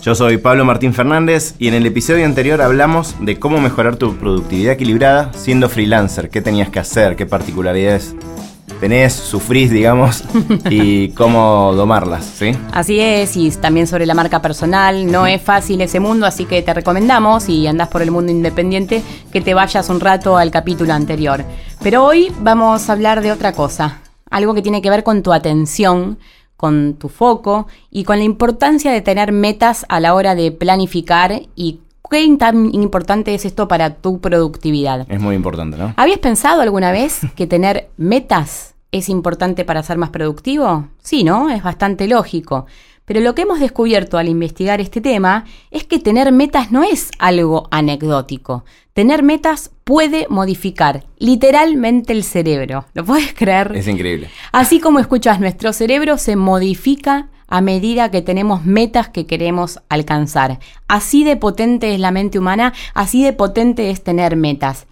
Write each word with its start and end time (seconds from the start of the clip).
Yo 0.00 0.14
soy 0.14 0.38
Pablo 0.38 0.64
Martín 0.64 0.94
Fernández 0.94 1.54
y 1.58 1.68
en 1.68 1.74
el 1.74 1.84
episodio 1.84 2.24
anterior 2.24 2.62
hablamos 2.62 3.16
de 3.20 3.38
cómo 3.38 3.60
mejorar 3.60 3.96
tu 3.96 4.16
productividad 4.16 4.74
equilibrada 4.74 5.32
siendo 5.32 5.68
freelancer, 5.68 6.30
qué 6.30 6.40
tenías 6.40 6.70
que 6.70 6.78
hacer, 6.78 7.16
qué 7.16 7.26
particularidades 7.26 8.14
tenés, 8.78 9.12
sufrís, 9.12 9.70
digamos, 9.70 10.22
y 10.70 11.08
cómo 11.10 11.72
domarlas, 11.74 12.24
¿sí? 12.24 12.52
Así 12.72 13.00
es, 13.00 13.36
y 13.36 13.50
también 13.50 13.88
sobre 13.88 14.06
la 14.06 14.14
marca 14.14 14.40
personal. 14.40 15.10
No 15.10 15.26
es 15.26 15.42
fácil 15.42 15.80
ese 15.80 15.98
mundo, 15.98 16.26
así 16.26 16.44
que 16.44 16.62
te 16.62 16.72
recomendamos, 16.72 17.44
si 17.44 17.66
andás 17.66 17.88
por 17.88 18.00
el 18.00 18.12
mundo 18.12 18.30
independiente, 18.30 19.02
que 19.32 19.40
te 19.40 19.52
vayas 19.52 19.88
un 19.88 19.98
rato 19.98 20.36
al 20.36 20.52
capítulo 20.52 20.92
anterior. 20.92 21.44
Pero 21.82 22.04
hoy 22.04 22.32
vamos 22.40 22.88
a 22.88 22.92
hablar 22.92 23.20
de 23.20 23.32
otra 23.32 23.52
cosa, 23.52 23.98
algo 24.30 24.54
que 24.54 24.62
tiene 24.62 24.80
que 24.80 24.90
ver 24.90 25.02
con 25.02 25.22
tu 25.22 25.32
atención, 25.32 26.18
con 26.58 26.94
tu 26.94 27.08
foco 27.08 27.68
y 27.88 28.02
con 28.02 28.18
la 28.18 28.24
importancia 28.24 28.92
de 28.92 29.00
tener 29.00 29.30
metas 29.30 29.86
a 29.88 30.00
la 30.00 30.12
hora 30.12 30.34
de 30.34 30.50
planificar 30.50 31.42
y 31.54 31.78
qué 32.10 32.36
tan 32.36 32.74
importante 32.74 33.32
es 33.32 33.44
esto 33.44 33.68
para 33.68 33.94
tu 33.94 34.20
productividad. 34.20 35.06
Es 35.08 35.20
muy 35.20 35.36
importante, 35.36 35.78
¿no? 35.78 35.94
¿Habías 35.96 36.18
pensado 36.18 36.60
alguna 36.60 36.90
vez 36.90 37.20
que 37.36 37.46
tener 37.46 37.88
metas 37.96 38.74
es 38.90 39.08
importante 39.08 39.64
para 39.64 39.84
ser 39.84 39.98
más 39.98 40.10
productivo? 40.10 40.88
Sí, 41.00 41.22
¿no? 41.22 41.48
Es 41.48 41.62
bastante 41.62 42.08
lógico. 42.08 42.66
Pero 43.08 43.20
lo 43.20 43.34
que 43.34 43.42
hemos 43.42 43.58
descubierto 43.58 44.18
al 44.18 44.28
investigar 44.28 44.82
este 44.82 45.00
tema 45.00 45.46
es 45.70 45.84
que 45.84 45.98
tener 45.98 46.30
metas 46.30 46.70
no 46.70 46.84
es 46.84 47.10
algo 47.18 47.66
anecdótico. 47.70 48.66
Tener 48.92 49.22
metas 49.22 49.70
puede 49.84 50.26
modificar 50.28 51.06
literalmente 51.16 52.12
el 52.12 52.22
cerebro. 52.22 52.84
¿Lo 52.92 53.06
puedes 53.06 53.32
creer? 53.32 53.72
Es 53.74 53.88
increíble. 53.88 54.28
Así 54.52 54.78
como 54.78 54.98
escuchas, 54.98 55.40
nuestro 55.40 55.72
cerebro 55.72 56.18
se 56.18 56.36
modifica 56.36 57.30
a 57.46 57.62
medida 57.62 58.10
que 58.10 58.20
tenemos 58.20 58.66
metas 58.66 59.08
que 59.08 59.24
queremos 59.24 59.80
alcanzar. 59.88 60.58
Así 60.86 61.24
de 61.24 61.36
potente 61.36 61.94
es 61.94 62.00
la 62.00 62.10
mente 62.10 62.38
humana, 62.38 62.74
así 62.92 63.24
de 63.24 63.32
potente 63.32 63.90
es 63.90 64.04
tener 64.04 64.36
metas. 64.36 64.86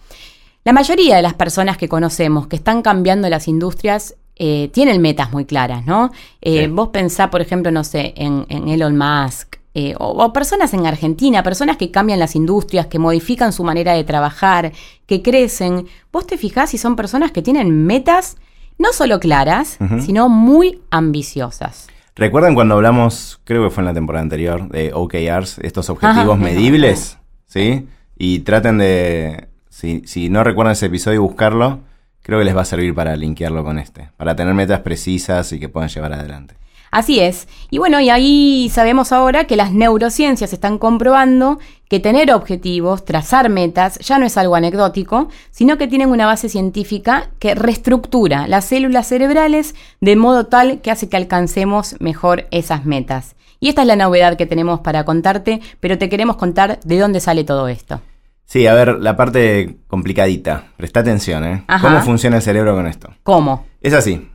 La 0.63 0.73
mayoría 0.73 1.17
de 1.17 1.21
las 1.21 1.35
personas 1.35 1.77
que 1.77 1.87
conocemos 1.87 2.47
que 2.47 2.55
están 2.55 2.81
cambiando 2.81 3.29
las 3.29 3.47
industrias 3.47 4.15
eh, 4.39 4.69
tienen 4.71 5.01
metas 5.01 5.31
muy 5.31 5.45
claras, 5.45 5.87
¿no? 5.87 6.11
Eh, 6.41 6.67
vos 6.67 6.89
pensá, 6.89 7.31
por 7.31 7.41
ejemplo, 7.41 7.71
no 7.71 7.83
sé, 7.83 8.13
en, 8.17 8.45
Elon 8.69 8.95
Musk, 8.95 9.55
eh, 9.73 9.95
o, 9.97 10.31
personas 10.31 10.75
en 10.75 10.85
Argentina, 10.85 11.41
personas 11.41 11.77
que 11.77 11.89
cambian 11.89 12.19
las 12.19 12.35
industrias, 12.35 12.85
que 12.85 12.99
modifican 12.99 13.51
su 13.51 13.63
manera 13.63 13.93
de 13.93 14.03
trabajar, 14.03 14.73
que 15.07 15.23
crecen. 15.23 15.87
Vos 16.11 16.27
te 16.27 16.37
fijás 16.37 16.69
si 16.69 16.77
son 16.77 16.95
personas 16.95 17.31
que 17.31 17.41
tienen 17.41 17.85
metas 17.85 18.37
no 18.77 18.93
solo 18.93 19.19
claras, 19.19 19.79
sino 20.01 20.29
muy 20.29 20.81
ambiciosas. 20.91 21.87
¿Recuerdan 22.15 22.53
cuando 22.53 22.75
hablamos, 22.75 23.39
creo 23.43 23.63
que 23.63 23.71
fue 23.71 23.81
en 23.81 23.85
la 23.85 23.93
temporada 23.95 24.21
anterior, 24.21 24.69
de 24.69 24.91
OKRs, 24.93 25.57
estos 25.63 25.89
objetivos 25.89 26.37
medibles? 26.37 27.17
¿Sí? 27.47 27.87
Y 28.19 28.39
traten 28.39 28.77
de, 28.77 29.47
si, 29.69 30.03
si 30.05 30.29
no 30.29 30.43
recuerdan 30.43 30.73
ese 30.73 30.85
episodio, 30.85 31.23
buscarlo 31.23 31.79
creo 32.27 32.39
que 32.39 32.45
les 32.45 32.55
va 32.55 32.61
a 32.61 32.65
servir 32.65 32.93
para 32.93 33.15
linkearlo 33.15 33.63
con 33.63 33.79
este, 33.79 34.09
para 34.17 34.35
tener 34.35 34.53
metas 34.53 34.81
precisas 34.81 35.51
y 35.53 35.59
que 35.59 35.69
puedan 35.69 35.89
llevar 35.89 36.11
adelante. 36.11 36.55
Así 36.91 37.19
es. 37.19 37.47
Y 37.69 37.77
bueno, 37.77 38.01
y 38.01 38.09
ahí 38.09 38.69
sabemos 38.71 39.11
ahora 39.11 39.45
que 39.45 39.55
las 39.55 39.71
neurociencias 39.71 40.51
están 40.51 40.77
comprobando 40.77 41.59
que 41.89 42.01
tener 42.01 42.33
objetivos, 42.33 43.05
trazar 43.05 43.49
metas, 43.49 43.97
ya 43.99 44.19
no 44.19 44.25
es 44.25 44.37
algo 44.37 44.55
anecdótico, 44.55 45.29
sino 45.51 45.77
que 45.77 45.87
tienen 45.87 46.09
una 46.09 46.25
base 46.25 46.49
científica 46.49 47.29
que 47.39 47.55
reestructura 47.55 48.47
las 48.47 48.65
células 48.65 49.07
cerebrales 49.07 49.73
de 50.01 50.15
modo 50.17 50.47
tal 50.47 50.81
que 50.81 50.91
hace 50.91 51.07
que 51.07 51.17
alcancemos 51.17 51.95
mejor 51.99 52.47
esas 52.51 52.85
metas. 52.85 53.35
Y 53.61 53.69
esta 53.69 53.81
es 53.81 53.87
la 53.87 53.95
novedad 53.95 54.37
que 54.37 54.45
tenemos 54.45 54.81
para 54.81 55.05
contarte, 55.05 55.61
pero 55.79 55.97
te 55.97 56.09
queremos 56.09 56.35
contar 56.35 56.79
de 56.83 56.99
dónde 56.99 57.21
sale 57.21 57.45
todo 57.45 57.69
esto. 57.69 58.01
Sí, 58.47 58.65
a 58.65 58.73
ver, 58.73 58.99
la 58.99 59.17
parte 59.17 59.77
complicadita. 59.87 60.63
Presta 60.77 61.01
atención, 61.01 61.43
¿eh? 61.43 61.65
¿Cómo 61.81 62.01
funciona 62.01 62.37
el 62.37 62.41
cerebro 62.41 62.73
con 62.75 62.87
esto? 62.87 63.13
¿Cómo? 63.23 63.67
Es 63.81 63.93
así. 63.93 64.29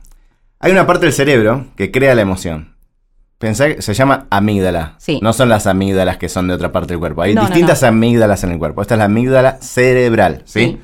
Hay 0.59 0.71
una 0.71 0.85
parte 0.85 1.07
del 1.07 1.13
cerebro 1.13 1.65
que 1.75 1.89
crea 1.91 2.13
la 2.13 2.21
emoción. 2.21 2.75
Pensá 3.39 3.73
que 3.73 3.81
se 3.81 3.93
llama 3.95 4.27
amígdala. 4.29 4.95
Sí. 4.99 5.19
No 5.23 5.33
son 5.33 5.49
las 5.49 5.65
amígdalas 5.65 6.17
que 6.17 6.29
son 6.29 6.47
de 6.47 6.53
otra 6.53 6.71
parte 6.71 6.93
del 6.93 6.99
cuerpo. 6.99 7.23
Hay 7.23 7.35
distintas 7.35 7.81
amígdalas 7.81 8.43
en 8.43 8.51
el 8.51 8.59
cuerpo. 8.59 8.83
Esta 8.83 8.93
es 8.93 8.99
la 8.99 9.05
amígdala 9.05 9.57
cerebral, 9.61 10.43
¿sí? 10.45 10.79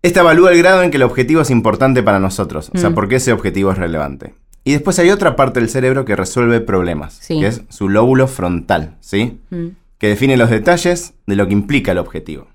Esta 0.00 0.20
evalúa 0.20 0.50
el 0.50 0.58
grado 0.58 0.82
en 0.82 0.90
que 0.90 0.96
el 0.96 1.02
objetivo 1.02 1.42
es 1.42 1.50
importante 1.50 2.02
para 2.02 2.18
nosotros. 2.18 2.70
O 2.74 2.78
sea, 2.78 2.88
mm. 2.88 2.94
por 2.94 3.08
qué 3.08 3.16
ese 3.16 3.32
objetivo 3.32 3.70
es 3.70 3.76
relevante. 3.78 4.34
Y 4.64 4.72
después 4.72 4.98
hay 4.98 5.10
otra 5.10 5.36
parte 5.36 5.60
del 5.60 5.68
cerebro 5.68 6.06
que 6.06 6.16
resuelve 6.16 6.60
problemas, 6.60 7.20
que 7.28 7.46
es 7.46 7.62
su 7.68 7.88
lóbulo 7.90 8.26
frontal, 8.28 8.96
¿sí? 9.00 9.40
Mm 9.50 9.68
que 9.98 10.08
define 10.08 10.36
los 10.36 10.50
detalles 10.50 11.14
de 11.26 11.36
lo 11.36 11.46
que 11.46 11.52
implica 11.52 11.92
el 11.92 11.98
objetivo. 11.98 12.48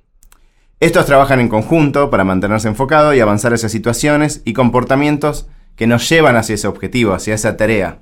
Estos 0.79 1.05
trabajan 1.05 1.39
en 1.39 1.49
conjunto 1.49 2.09
para 2.09 2.23
mantenerse 2.23 2.67
enfocado 2.67 3.13
y 3.13 3.19
avanzar 3.19 3.53
hacia 3.53 3.69
situaciones 3.69 4.41
y 4.45 4.53
comportamientos 4.53 5.47
que 5.75 5.87
nos 5.87 6.07
llevan 6.09 6.35
hacia 6.35 6.55
ese 6.55 6.67
objetivo, 6.67 7.13
hacia 7.13 7.35
esa 7.35 7.55
tarea. 7.57 7.99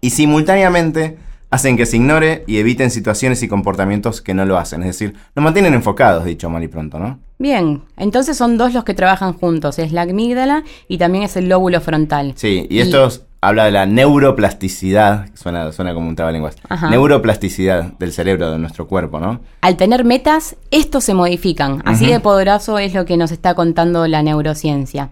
Y 0.00 0.10
simultáneamente 0.10 1.16
hacen 1.50 1.76
que 1.76 1.86
se 1.86 1.96
ignore 1.96 2.44
y 2.46 2.58
eviten 2.58 2.90
situaciones 2.90 3.42
y 3.42 3.48
comportamientos 3.48 4.20
que 4.20 4.34
no 4.34 4.44
lo 4.44 4.58
hacen. 4.58 4.82
Es 4.82 4.88
decir, 4.88 5.14
nos 5.34 5.42
mantienen 5.44 5.74
enfocados, 5.74 6.24
dicho 6.24 6.50
mal 6.50 6.62
y 6.64 6.68
pronto, 6.68 6.98
¿no? 6.98 7.18
Bien, 7.38 7.82
entonces 7.96 8.36
son 8.36 8.56
dos 8.56 8.72
los 8.72 8.84
que 8.84 8.94
trabajan 8.94 9.34
juntos, 9.34 9.78
es 9.78 9.92
la 9.92 10.02
amígdala 10.02 10.64
y 10.88 10.98
también 10.98 11.24
es 11.24 11.36
el 11.36 11.48
lóbulo 11.48 11.80
frontal. 11.80 12.32
Sí, 12.36 12.66
y, 12.70 12.80
estos 12.80 13.25
habla 13.46 13.64
de 13.64 13.70
la 13.70 13.86
neuroplasticidad, 13.86 15.26
suena, 15.34 15.70
suena 15.70 15.94
como 15.94 16.08
un 16.08 16.16
trabalenguas, 16.16 16.56
neuroplasticidad 16.90 17.92
del 17.98 18.12
cerebro, 18.12 18.50
de 18.50 18.58
nuestro 18.58 18.88
cuerpo, 18.88 19.20
¿no? 19.20 19.40
Al 19.60 19.76
tener 19.76 20.04
metas, 20.04 20.56
estos 20.72 21.04
se 21.04 21.14
modifican. 21.14 21.80
Así 21.84 22.06
de 22.06 22.18
poderoso 22.18 22.78
es 22.78 22.92
lo 22.92 23.04
que 23.04 23.16
nos 23.16 23.30
está 23.30 23.54
contando 23.54 24.06
la 24.08 24.22
neurociencia. 24.22 25.10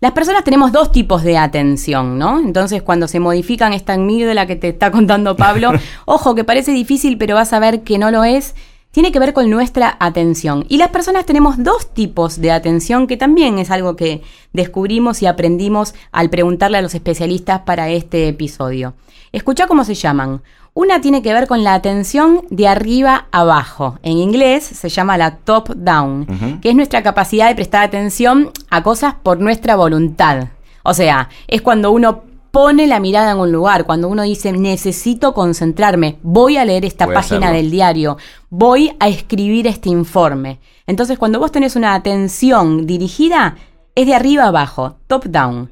Las 0.00 0.12
personas 0.12 0.44
tenemos 0.44 0.70
dos 0.70 0.92
tipos 0.92 1.24
de 1.24 1.38
atención, 1.38 2.18
¿no? 2.18 2.38
Entonces, 2.38 2.82
cuando 2.82 3.08
se 3.08 3.18
modifican 3.18 3.72
esta 3.72 3.96
la 3.96 4.46
que 4.46 4.56
te 4.56 4.68
está 4.68 4.90
contando 4.90 5.36
Pablo, 5.36 5.72
ojo, 6.06 6.34
que 6.34 6.44
parece 6.44 6.72
difícil, 6.72 7.18
pero 7.18 7.34
vas 7.34 7.52
a 7.52 7.58
ver 7.58 7.82
que 7.82 7.98
no 7.98 8.10
lo 8.10 8.22
es, 8.22 8.54
tiene 8.92 9.10
que 9.10 9.18
ver 9.18 9.32
con 9.32 9.50
nuestra 9.50 9.96
atención. 9.98 10.64
Y 10.68 10.76
las 10.76 10.90
personas 10.90 11.26
tenemos 11.26 11.62
dos 11.62 11.92
tipos 11.92 12.40
de 12.40 12.52
atención 12.52 13.06
que 13.06 13.16
también 13.16 13.58
es 13.58 13.70
algo 13.70 13.96
que 13.96 14.22
descubrimos 14.52 15.22
y 15.22 15.26
aprendimos 15.26 15.94
al 16.12 16.30
preguntarle 16.30 16.78
a 16.78 16.82
los 16.82 16.94
especialistas 16.94 17.62
para 17.62 17.88
este 17.88 18.28
episodio. 18.28 18.94
Escucha 19.32 19.66
cómo 19.66 19.84
se 19.84 19.94
llaman. 19.94 20.42
Una 20.74 21.00
tiene 21.00 21.22
que 21.22 21.34
ver 21.34 21.48
con 21.48 21.64
la 21.64 21.74
atención 21.74 22.42
de 22.50 22.68
arriba 22.68 23.26
abajo. 23.30 23.98
En 24.02 24.18
inglés 24.18 24.64
se 24.64 24.88
llama 24.88 25.18
la 25.18 25.36
top 25.36 25.70
down, 25.74 26.60
que 26.62 26.70
es 26.70 26.74
nuestra 26.74 27.02
capacidad 27.02 27.48
de 27.48 27.54
prestar 27.54 27.82
atención 27.82 28.50
a 28.70 28.82
cosas 28.82 29.14
por 29.22 29.40
nuestra 29.40 29.76
voluntad. 29.76 30.48
O 30.82 30.94
sea, 30.94 31.28
es 31.46 31.60
cuando 31.60 31.90
uno 31.92 32.22
pone 32.52 32.86
la 32.86 33.00
mirada 33.00 33.32
en 33.32 33.38
un 33.38 33.50
lugar, 33.50 33.84
cuando 33.86 34.08
uno 34.08 34.22
dice 34.22 34.52
necesito 34.52 35.32
concentrarme, 35.32 36.18
voy 36.22 36.58
a 36.58 36.64
leer 36.64 36.84
esta 36.84 37.06
página 37.06 37.50
del 37.50 37.70
diario, 37.70 38.18
voy 38.50 38.94
a 39.00 39.08
escribir 39.08 39.66
este 39.66 39.88
informe. 39.88 40.60
Entonces 40.86 41.18
cuando 41.18 41.40
vos 41.40 41.50
tenés 41.50 41.76
una 41.76 41.94
atención 41.94 42.86
dirigida, 42.86 43.56
es 43.94 44.06
de 44.06 44.14
arriba 44.14 44.44
abajo, 44.44 44.96
top 45.06 45.24
down. 45.24 45.70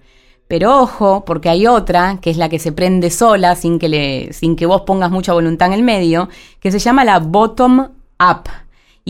Pero 0.49 0.81
ojo, 0.81 1.25
porque 1.25 1.51
hay 1.51 1.67
otra, 1.67 2.19
que 2.21 2.31
es 2.31 2.39
la 2.39 2.49
que 2.49 2.59
se 2.59 2.73
prende 2.73 3.11
sola, 3.11 3.55
sin 3.55 3.79
que, 3.79 3.89
le, 3.89 4.33
sin 4.33 4.57
que 4.57 4.67
vos 4.67 4.81
pongas 4.81 5.11
mucha 5.11 5.33
voluntad 5.33 5.69
en 5.69 5.75
el 5.75 5.83
medio, 5.83 6.29
que 6.61 6.73
se 6.73 6.81
llama 6.81 7.05
la 7.05 7.21
bottom 7.21 7.79
up. 8.19 8.49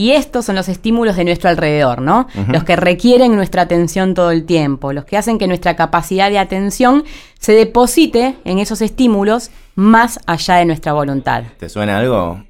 Y 0.01 0.13
estos 0.13 0.45
son 0.45 0.55
los 0.55 0.67
estímulos 0.67 1.15
de 1.15 1.23
nuestro 1.23 1.51
alrededor, 1.51 2.01
¿no? 2.01 2.25
Los 2.47 2.63
que 2.63 2.75
requieren 2.75 3.35
nuestra 3.35 3.61
atención 3.61 4.15
todo 4.15 4.31
el 4.31 4.45
tiempo, 4.45 4.93
los 4.93 5.05
que 5.05 5.15
hacen 5.15 5.37
que 5.37 5.45
nuestra 5.45 5.75
capacidad 5.75 6.31
de 6.31 6.39
atención 6.39 7.03
se 7.37 7.51
deposite 7.51 8.35
en 8.43 8.57
esos 8.57 8.81
estímulos 8.81 9.51
más 9.75 10.19
allá 10.25 10.55
de 10.55 10.65
nuestra 10.65 10.93
voluntad. 10.93 11.43
¿Te 11.59 11.69
suena 11.69 11.99
algo? 11.99 12.43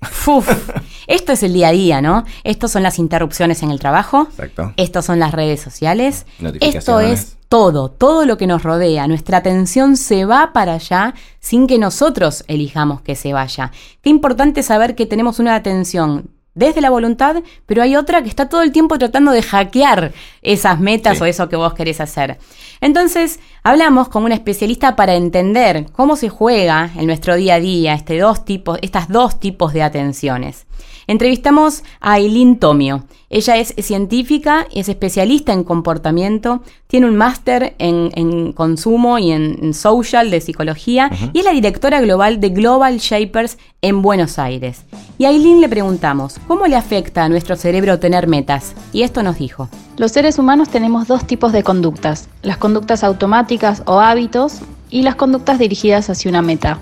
Esto 1.08 1.34
es 1.34 1.44
el 1.44 1.52
día 1.52 1.68
a 1.68 1.72
día, 1.74 2.02
¿no? 2.02 2.24
Estos 2.46 2.72
son 2.72 2.84
las 2.84 2.98
interrupciones 3.00 3.62
en 3.64 3.72
el 3.72 3.82
trabajo. 3.82 4.28
Exacto. 4.30 4.72
Estos 4.78 5.04
son 5.04 5.20
las 5.20 5.34
redes 5.34 5.60
sociales. 5.60 6.26
Esto 6.62 7.02
es 7.02 7.36
todo, 7.50 7.92
todo 7.92 8.26
lo 8.26 8.38
que 8.38 8.48
nos 8.48 8.64
rodea, 8.64 9.10
nuestra 9.10 9.40
atención 9.40 9.98
se 9.98 10.24
va 10.24 10.54
para 10.54 10.76
allá 10.76 11.16
sin 11.42 11.68
que 11.68 11.80
nosotros 11.80 12.46
elijamos 12.48 13.02
que 13.02 13.18
se 13.18 13.34
vaya. 13.34 13.74
Qué 14.02 14.10
importante 14.10 14.64
saber 14.64 14.96
que 14.96 15.06
tenemos 15.06 15.40
una 15.40 15.56
atención 15.56 16.30
desde 16.54 16.82
la 16.82 16.90
voluntad, 16.90 17.38
pero 17.66 17.82
hay 17.82 17.96
otra 17.96 18.22
que 18.22 18.30
está 18.30 18.50
todo 18.50 18.62
el 18.62 18.72
tiempo 18.72 18.98
tratando 18.98 19.32
de 19.32 19.42
hackear 19.42 20.12
esas 20.42 20.80
metas 20.80 21.22
o 21.22 21.26
eso 21.26 21.50
que 21.50 21.56
vos 21.56 21.74
querés 21.74 22.02
hacer. 22.02 22.38
Entonces, 22.82 23.40
hablamos 23.64 24.10
con 24.10 24.24
un 24.24 24.32
especialista 24.32 24.96
para 24.96 25.16
entender 25.16 25.86
cómo 25.92 26.16
se 26.16 26.30
juega 26.30 26.90
en 26.96 27.06
nuestro 27.06 27.36
día 27.36 27.56
a 27.56 27.60
día 27.60 27.94
este 27.94 28.18
dos 28.20 28.44
tipos, 28.44 28.80
estas 28.82 29.08
dos 29.08 29.40
tipos 29.40 29.74
de 29.74 29.84
atenciones. 29.84 30.66
Entrevistamos 31.08 31.84
a 32.00 32.14
Aileen 32.14 32.58
Tomio. 32.58 33.04
Ella 33.30 33.56
es 33.56 33.74
científica, 33.78 34.68
es 34.74 34.90
especialista 34.90 35.54
en 35.54 35.64
comportamiento, 35.64 36.64
tiene 36.88 37.08
un 37.08 37.16
máster 37.16 37.76
en, 37.80 38.52
consumo 38.52 39.20
y 39.20 39.32
en, 39.32 39.74
social 39.74 40.30
de 40.30 40.42
psicología 40.42 41.10
y 41.32 41.40
es 41.40 41.46
la 41.46 41.52
directora 41.52 42.02
global 42.02 42.42
de 42.42 42.50
Global 42.50 42.98
Shapers 42.98 43.58
en 43.82 44.02
Buenos 44.02 44.38
Aires. 44.38 44.84
Y 45.18 45.26
a 45.26 45.30
Aileen 45.30 45.62
le 45.62 45.70
preguntamos, 45.70 46.40
¿cómo 46.48 46.68
le 46.68 46.76
afecta 46.76 47.24
a 47.24 47.30
nuestro 47.30 47.56
cerebro 47.56 48.00
tener 48.00 48.28
metas? 48.28 48.76
Y 48.92 49.04
esto 49.04 49.24
nos 49.24 49.38
dijo. 49.38 49.70
Los 49.98 50.12
seres 50.12 50.38
humanos 50.38 50.70
tenemos 50.70 51.08
dos 51.08 51.26
tipos 51.26 51.54
de 51.54 51.64
conductas, 51.64 52.28
las 52.42 52.58
conductas 52.58 53.04
automáticas 53.04 53.84
o 53.86 54.00
hábitos 54.02 54.60
y 54.90 55.04
las 55.04 55.16
conductas 55.16 55.58
dirigidas 55.58 56.10
hacia 56.10 56.30
una 56.30 56.42
meta. 56.42 56.80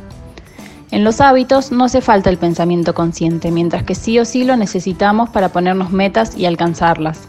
En 0.91 1.03
los 1.03 1.21
hábitos 1.21 1.71
no 1.71 1.85
hace 1.85 2.01
falta 2.01 2.31
el 2.31 2.37
pensamiento 2.37 2.95
consciente, 2.95 3.51
mientras 3.51 3.83
que 3.83 3.93
sí 3.93 4.17
o 4.17 4.25
sí 4.25 4.43
lo 4.43 4.55
necesitamos 4.55 5.29
para 5.29 5.49
ponernos 5.49 5.91
metas 5.91 6.35
y 6.35 6.45
alcanzarlas. 6.45 7.27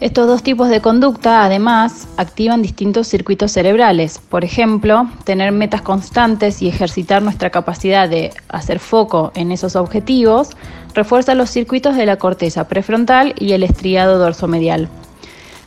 Estos 0.00 0.26
dos 0.26 0.42
tipos 0.42 0.70
de 0.70 0.80
conducta, 0.80 1.44
además, 1.44 2.08
activan 2.16 2.62
distintos 2.62 3.06
circuitos 3.06 3.52
cerebrales. 3.52 4.18
Por 4.18 4.44
ejemplo, 4.44 5.08
tener 5.24 5.52
metas 5.52 5.82
constantes 5.82 6.62
y 6.62 6.68
ejercitar 6.68 7.22
nuestra 7.22 7.50
capacidad 7.50 8.08
de 8.08 8.32
hacer 8.48 8.78
foco 8.78 9.30
en 9.34 9.52
esos 9.52 9.76
objetivos 9.76 10.56
refuerza 10.94 11.34
los 11.34 11.50
circuitos 11.50 11.96
de 11.96 12.06
la 12.06 12.16
corteza 12.16 12.66
prefrontal 12.66 13.34
y 13.38 13.52
el 13.52 13.62
estriado 13.62 14.18
dorsomedial. 14.18 14.88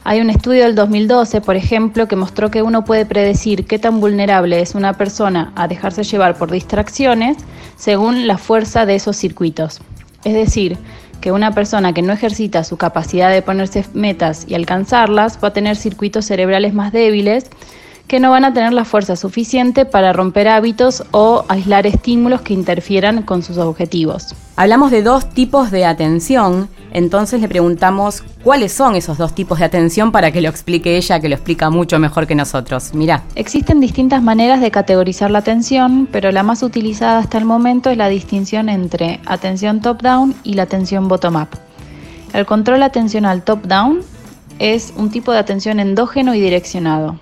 Hay 0.06 0.20
un 0.20 0.30
estudio 0.30 0.64
del 0.64 0.76
2012, 0.76 1.40
por 1.40 1.56
ejemplo, 1.56 2.10
que 2.10 2.18
mostró 2.18 2.52
que 2.52 2.62
uno 2.62 2.84
puede 2.84 3.06
predecir 3.06 3.66
qué 3.66 3.80
tan 3.80 4.02
vulnerable 4.02 4.60
es 4.60 4.76
una 4.76 4.98
persona 4.98 5.54
a 5.56 5.70
dejarse 5.70 6.04
llevar 6.04 6.38
por 6.38 6.52
distracciones 6.52 7.38
según 7.78 8.28
la 8.28 8.38
fuerza 8.38 8.86
de 8.86 8.96
esos 8.96 9.16
circuitos. 9.16 9.80
Es 10.26 10.34
decir, 10.34 10.78
que 11.22 11.32
una 11.32 11.54
persona 11.54 11.94
que 11.94 12.02
no 12.02 12.12
ejercita 12.12 12.66
su 12.66 12.76
capacidad 12.76 13.32
de 13.32 13.42
ponerse 13.42 13.86
metas 13.94 14.46
y 14.46 14.56
alcanzarlas 14.56 15.40
va 15.42 15.48
a 15.50 15.54
tener 15.54 15.78
circuitos 15.78 16.26
cerebrales 16.26 16.74
más 16.74 16.92
débiles 16.92 17.46
que 18.08 18.20
no 18.20 18.32
van 18.32 18.44
a 18.44 18.54
tener 18.54 18.74
la 18.74 18.84
fuerza 18.84 19.16
suficiente 19.16 19.86
para 19.86 20.12
romper 20.12 20.50
hábitos 20.50 21.06
o 21.12 21.46
aislar 21.48 21.88
estímulos 21.88 22.42
que 22.42 22.54
interfieran 22.54 23.22
con 23.22 23.42
sus 23.42 23.58
objetivos. 23.58 24.36
Hablamos 24.58 24.92
de 24.92 25.02
dos 25.02 25.30
tipos 25.30 25.72
de 25.72 25.86
atención, 25.86 26.68
entonces 26.94 27.42
le 27.42 27.50
preguntamos 27.50 28.24
cuáles 28.44 28.72
son 28.72 28.96
esos 28.96 29.18
dos 29.18 29.34
tipos 29.36 29.60
de 29.60 29.66
atención 29.66 30.12
para 30.12 30.32
que 30.32 30.42
lo 30.42 30.48
explique 30.48 30.96
ella, 30.96 31.20
que 31.20 31.28
lo 31.28 31.36
explica 31.36 31.70
mucho 31.70 32.00
mejor 32.00 32.28
que 32.28 32.36
nosotros. 32.36 32.94
Mira. 32.94 33.24
Existen 33.36 33.80
distintas 33.80 34.22
maneras 34.22 34.62
de 34.62 34.72
categorizar 34.72 35.32
la 35.32 35.40
atención, 35.40 36.08
pero 36.12 36.32
la 36.32 36.44
más 36.44 36.64
utilizada 36.64 37.18
hasta 37.18 37.40
el 37.40 37.46
momento 37.46 37.90
es 37.90 37.98
la 37.98 38.08
distinción 38.10 38.70
entre 38.70 39.20
atención 39.26 39.82
top-down 39.82 40.36
y 40.44 40.54
la 40.54 40.64
atención 40.64 41.08
bottom-up. 41.08 41.50
El 42.34 42.46
control 42.46 42.84
atencional 42.84 43.44
top-down 43.44 44.02
es 44.60 44.94
un 44.96 45.10
tipo 45.10 45.32
de 45.32 45.40
atención 45.40 45.80
endógeno 45.80 46.36
y 46.36 46.42
direccionado 46.42 47.20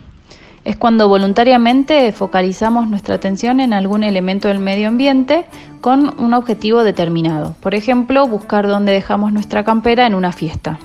es 0.64 0.78
cuando 0.78 1.08
voluntariamente 1.08 2.12
focalizamos 2.12 2.88
nuestra 2.88 3.16
atención 3.16 3.60
en 3.60 3.74
algún 3.74 4.04
elemento 4.04 4.48
del 4.48 4.60
medio 4.60 4.88
ambiente 4.88 5.46
con 5.82 6.20
un 6.20 6.34
objetivo 6.34 6.84
determinado. 6.84 7.56
Por 7.60 7.74
ejemplo, 7.74 8.28
buscar 8.28 8.68
dónde 8.68 8.92
dejamos 8.92 9.34
nuestra 9.34 9.64
campera 9.64 10.06
en 10.06 10.14
una 10.14 10.32
fiesta. 10.32 10.80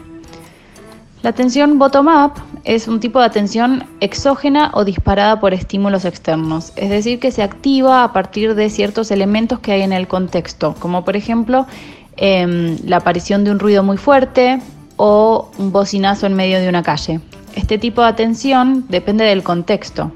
La 1.22 1.30
atención 1.30 1.78
bottom-up 1.78 2.32
es 2.64 2.88
un 2.88 3.00
tipo 3.00 3.18
de 3.18 3.26
atención 3.26 3.84
exógena 4.00 4.70
o 4.74 4.84
disparada 4.84 5.40
por 5.40 5.54
estímulos 5.54 6.04
externos, 6.04 6.72
es 6.76 6.88
decir, 6.88 7.18
que 7.18 7.32
se 7.32 7.42
activa 7.42 8.04
a 8.04 8.12
partir 8.12 8.54
de 8.54 8.70
ciertos 8.70 9.10
elementos 9.10 9.58
que 9.58 9.72
hay 9.72 9.82
en 9.82 9.92
el 9.92 10.06
contexto, 10.06 10.74
como 10.78 11.04
por 11.04 11.16
ejemplo 11.16 11.66
em, 12.16 12.78
la 12.84 12.98
aparición 12.98 13.44
de 13.44 13.50
un 13.50 13.58
ruido 13.58 13.82
muy 13.82 13.96
fuerte 13.96 14.60
o 14.96 15.50
un 15.58 15.72
bocinazo 15.72 16.26
en 16.26 16.34
medio 16.34 16.60
de 16.60 16.68
una 16.68 16.82
calle. 16.82 17.20
Este 17.56 17.78
tipo 17.78 18.02
de 18.02 18.08
atención 18.08 18.84
depende 18.88 19.24
del 19.24 19.42
contexto 19.42 20.12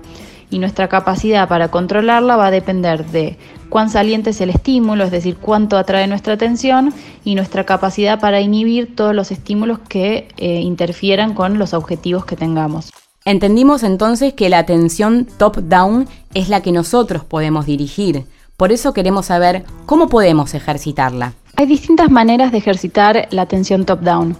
y 0.50 0.58
nuestra 0.58 0.88
capacidad 0.88 1.48
para 1.48 1.68
controlarla 1.68 2.36
va 2.36 2.48
a 2.48 2.50
depender 2.50 3.06
de 3.06 3.38
cuán 3.70 3.88
saliente 3.88 4.30
es 4.30 4.40
el 4.42 4.50
estímulo, 4.50 5.04
es 5.04 5.10
decir, 5.10 5.36
cuánto 5.36 5.78
atrae 5.78 6.06
nuestra 6.06 6.34
atención 6.34 6.92
y 7.24 7.34
nuestra 7.34 7.64
capacidad 7.64 8.20
para 8.20 8.40
inhibir 8.40 8.94
todos 8.94 9.14
los 9.14 9.30
estímulos 9.30 9.78
que 9.78 10.28
eh, 10.36 10.60
interfieran 10.60 11.34
con 11.34 11.58
los 11.58 11.72
objetivos 11.72 12.26
que 12.26 12.36
tengamos. 12.36 12.92
Entendimos 13.24 13.84
entonces 13.84 14.34
que 14.34 14.48
la 14.48 14.58
atención 14.58 15.26
top-down 15.38 16.08
es 16.34 16.50
la 16.50 16.60
que 16.62 16.72
nosotros 16.72 17.24
podemos 17.24 17.64
dirigir. 17.64 18.24
Por 18.56 18.70
eso 18.70 18.92
queremos 18.92 19.26
saber 19.26 19.64
cómo 19.86 20.08
podemos 20.08 20.52
ejercitarla. 20.52 21.32
Hay 21.56 21.66
distintas 21.66 22.10
maneras 22.10 22.52
de 22.52 22.58
ejercitar 22.58 23.28
la 23.30 23.42
atención 23.42 23.86
top-down. 23.86 24.36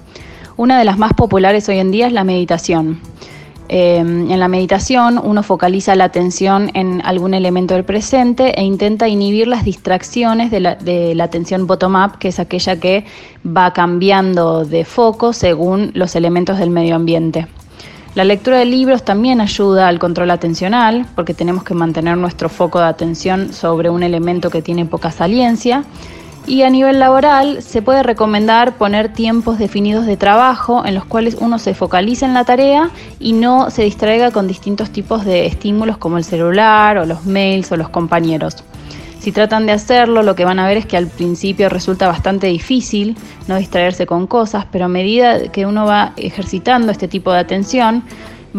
Una 0.61 0.79
de 0.79 0.85
las 0.85 0.99
más 0.99 1.15
populares 1.15 1.67
hoy 1.71 1.79
en 1.79 1.91
día 1.91 2.07
es 2.07 2.12
la 2.12 2.23
meditación. 2.23 3.01
Eh, 3.71 3.97
en 3.97 4.39
la 4.39 4.47
meditación 4.47 5.19
uno 5.19 5.43
focaliza 5.43 5.95
la 5.95 6.05
atención 6.05 6.71
en 6.75 7.01
algún 7.03 7.33
elemento 7.33 7.73
del 7.73 7.85
presente 7.85 8.61
e 8.61 8.62
intenta 8.62 9.09
inhibir 9.09 9.49
las 9.49 9.65
distracciones 9.65 10.51
de 10.51 10.61
la, 10.61 10.75
de 10.75 11.15
la 11.15 11.25
atención 11.25 11.67
bottom-up, 11.67 12.19
que 12.19 12.29
es 12.29 12.39
aquella 12.39 12.79
que 12.79 13.07
va 13.43 13.73
cambiando 13.73 14.67
de 14.67 14.85
foco 14.85 15.33
según 15.33 15.93
los 15.95 16.15
elementos 16.15 16.59
del 16.59 16.69
medio 16.69 16.95
ambiente. 16.95 17.47
La 18.15 18.25
lectura 18.25 18.59
de 18.59 18.67
libros 18.67 19.03
también 19.03 19.41
ayuda 19.41 19.89
al 19.89 19.99
control 19.99 20.31
atencional, 20.31 21.06
porque 21.15 21.33
tenemos 21.33 21.65
que 21.65 21.73
mantener 21.73 22.19
nuestro 22.19 22.51
foco 22.51 22.81
de 22.81 22.85
atención 22.85 23.55
sobre 23.55 23.89
un 23.89 24.03
elemento 24.03 24.51
que 24.51 24.61
tiene 24.61 24.85
poca 24.85 25.11
saliencia. 25.11 25.85
Y 26.47 26.63
a 26.63 26.71
nivel 26.71 26.99
laboral 26.99 27.63
se 27.63 27.83
puede 27.83 28.03
recomendar 28.03 28.77
poner 28.77 29.13
tiempos 29.13 29.59
definidos 29.59 30.07
de 30.07 30.17
trabajo 30.17 30.85
en 30.85 30.95
los 30.95 31.05
cuales 31.05 31.37
uno 31.39 31.59
se 31.59 31.75
focalice 31.75 32.25
en 32.25 32.35
la 32.35 32.45
tarea 32.45 32.91
y 33.19 33.35
no 33.35 33.71
se 33.71 33.83
distraiga 33.83 34.31
con 34.31 34.49
distintos 34.49 34.91
tipos 34.91 35.25
de 35.25 35.47
estímulos 35.47 35.99
como 35.99 36.19
el 36.19 36.25
celular 36.25 36.99
o 36.99 37.07
los 37.07 37.25
mails 37.27 37.71
o 37.71 37.77
los 37.77 37.91
compañeros. 37.91 38.65
Si 39.21 39.33
tratan 39.33 39.67
de 39.67 39.73
hacerlo, 39.73 40.23
lo 40.23 40.35
que 40.35 40.47
van 40.47 40.59
a 40.59 40.67
ver 40.67 40.79
es 40.79 40.87
que 40.87 40.97
al 40.97 41.07
principio 41.07 41.69
resulta 41.69 42.09
bastante 42.09 42.47
difícil 42.47 43.19
no 43.49 43.56
distraerse 43.56 44.06
con 44.06 44.27
cosas, 44.27 44.65
pero 44.73 44.87
a 44.87 44.89
medida 44.89 45.53
que 45.53 45.67
uno 45.67 45.85
va 45.85 46.15
ejercitando 46.17 46.91
este 46.91 47.06
tipo 47.06 47.31
de 47.31 47.41
atención, 47.41 48.03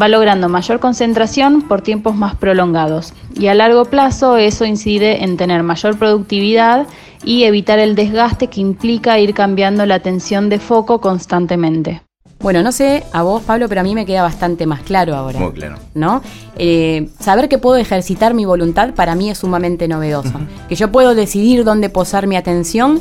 va 0.00 0.06
logrando 0.06 0.48
mayor 0.48 0.78
concentración 0.78 1.62
por 1.62 1.82
tiempos 1.82 2.14
más 2.14 2.36
prolongados. 2.36 3.12
Y 3.34 3.48
a 3.48 3.54
largo 3.54 3.86
plazo 3.86 4.36
eso 4.36 4.64
incide 4.64 5.24
en 5.24 5.36
tener 5.36 5.64
mayor 5.64 5.98
productividad 5.98 6.86
y 7.24 7.44
evitar 7.44 7.78
el 7.78 7.94
desgaste 7.94 8.48
que 8.48 8.60
implica 8.60 9.18
ir 9.18 9.34
cambiando 9.34 9.86
la 9.86 9.96
atención 9.96 10.48
de 10.48 10.58
foco 10.58 11.00
constantemente. 11.00 12.02
Bueno, 12.40 12.64
no 12.64 12.72
sé 12.72 13.04
a 13.12 13.22
vos, 13.22 13.42
Pablo, 13.42 13.68
pero 13.68 13.82
a 13.82 13.84
mí 13.84 13.94
me 13.94 14.04
queda 14.04 14.22
bastante 14.22 14.66
más 14.66 14.80
claro 14.80 15.14
ahora. 15.14 15.38
Muy 15.38 15.52
claro. 15.52 15.76
¿No? 15.94 16.22
Eh, 16.56 17.08
saber 17.20 17.48
que 17.48 17.58
puedo 17.58 17.76
ejercitar 17.76 18.34
mi 18.34 18.44
voluntad 18.44 18.94
para 18.94 19.14
mí 19.14 19.30
es 19.30 19.38
sumamente 19.38 19.86
novedoso. 19.86 20.40
Que 20.68 20.74
yo 20.74 20.90
puedo 20.90 21.14
decidir 21.14 21.62
dónde 21.62 21.88
posar 21.88 22.26
mi 22.26 22.34
atención 22.34 23.00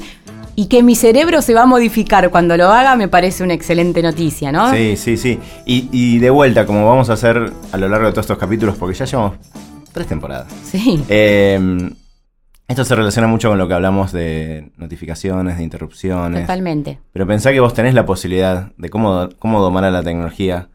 y 0.55 0.67
que 0.67 0.83
mi 0.83 0.95
cerebro 0.95 1.41
se 1.41 1.55
va 1.55 1.63
a 1.63 1.65
modificar 1.65 2.29
cuando 2.29 2.55
lo 2.55 2.67
haga 2.67 2.95
me 2.95 3.07
parece 3.07 3.43
una 3.43 3.55
excelente 3.55 4.03
noticia, 4.03 4.51
¿no? 4.51 4.71
Sí, 4.71 4.95
sí, 4.95 5.17
sí. 5.17 5.39
Y, 5.65 5.89
y 5.91 6.19
de 6.19 6.29
vuelta, 6.29 6.67
como 6.67 6.87
vamos 6.87 7.09
a 7.09 7.13
hacer 7.13 7.51
a 7.71 7.77
lo 7.77 7.89
largo 7.89 8.05
de 8.05 8.11
todos 8.11 8.25
estos 8.25 8.37
capítulos, 8.37 8.75
porque 8.77 8.95
ya 8.95 9.05
llevamos 9.05 9.37
tres 9.91 10.05
temporadas. 10.05 10.53
Sí. 10.63 11.03
Eh, 11.09 11.89
esto 12.71 12.85
se 12.85 12.95
relaciona 12.95 13.27
mucho 13.27 13.49
con 13.49 13.57
lo 13.57 13.67
que 13.67 13.73
hablamos 13.73 14.11
de 14.11 14.71
notificaciones, 14.77 15.57
de 15.57 15.63
interrupciones. 15.63 16.41
Totalmente. 16.41 16.99
Pero 17.13 17.27
pensá 17.27 17.51
que 17.51 17.59
vos 17.59 17.73
tenés 17.73 17.93
la 17.93 18.05
posibilidad 18.05 18.71
de 18.77 18.89
cómo, 18.89 19.29
cómo 19.39 19.61
domar 19.61 19.83
a 19.83 19.91
la 19.91 20.03
tecnología. 20.03 20.69